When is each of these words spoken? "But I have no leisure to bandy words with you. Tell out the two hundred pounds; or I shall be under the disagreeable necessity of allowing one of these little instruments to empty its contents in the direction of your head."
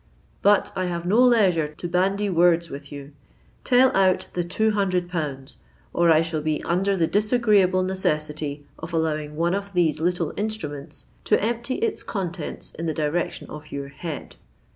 "But 0.41 0.71
I 0.75 0.85
have 0.85 1.05
no 1.05 1.19
leisure 1.19 1.67
to 1.67 1.87
bandy 1.87 2.27
words 2.27 2.71
with 2.71 2.91
you. 2.91 3.11
Tell 3.63 3.95
out 3.95 4.25
the 4.33 4.43
two 4.43 4.71
hundred 4.71 5.07
pounds; 5.09 5.57
or 5.93 6.09
I 6.09 6.23
shall 6.23 6.41
be 6.41 6.59
under 6.63 6.97
the 6.97 7.05
disagreeable 7.05 7.83
necessity 7.83 8.65
of 8.79 8.93
allowing 8.93 9.35
one 9.35 9.53
of 9.53 9.73
these 9.73 9.99
little 9.99 10.33
instruments 10.37 11.05
to 11.25 11.39
empty 11.39 11.75
its 11.75 12.01
contents 12.01 12.71
in 12.79 12.87
the 12.87 12.95
direction 12.95 13.47
of 13.51 13.71
your 13.71 13.89
head." 13.89 14.37